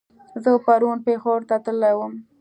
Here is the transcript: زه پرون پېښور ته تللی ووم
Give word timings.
زه 0.43 0.51
پرون 0.65 0.97
پېښور 1.07 1.39
ته 1.49 1.55
تللی 1.65 1.93
ووم 1.95 2.13